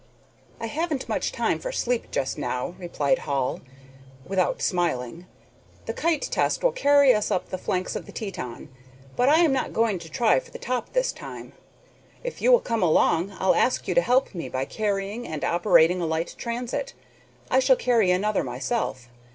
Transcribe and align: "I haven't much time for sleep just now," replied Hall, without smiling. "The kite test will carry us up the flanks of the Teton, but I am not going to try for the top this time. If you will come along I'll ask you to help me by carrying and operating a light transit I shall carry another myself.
"I 0.59 0.65
haven't 0.65 1.07
much 1.07 1.31
time 1.31 1.59
for 1.59 1.71
sleep 1.71 2.09
just 2.09 2.35
now," 2.35 2.73
replied 2.79 3.19
Hall, 3.19 3.61
without 4.25 4.59
smiling. 4.59 5.27
"The 5.85 5.93
kite 5.93 6.23
test 6.23 6.63
will 6.63 6.71
carry 6.71 7.13
us 7.13 7.29
up 7.29 7.49
the 7.49 7.57
flanks 7.59 7.95
of 7.95 8.07
the 8.07 8.11
Teton, 8.11 8.69
but 9.15 9.29
I 9.29 9.41
am 9.41 9.53
not 9.53 9.73
going 9.73 9.99
to 9.99 10.09
try 10.09 10.39
for 10.39 10.49
the 10.49 10.57
top 10.57 10.93
this 10.93 11.11
time. 11.11 11.53
If 12.23 12.41
you 12.41 12.51
will 12.51 12.61
come 12.61 12.81
along 12.81 13.35
I'll 13.37 13.53
ask 13.53 13.87
you 13.87 13.93
to 13.93 14.01
help 14.01 14.33
me 14.33 14.49
by 14.49 14.65
carrying 14.65 15.27
and 15.27 15.43
operating 15.43 16.01
a 16.01 16.07
light 16.07 16.33
transit 16.35 16.95
I 17.51 17.59
shall 17.59 17.75
carry 17.75 18.09
another 18.09 18.43
myself. 18.43 19.07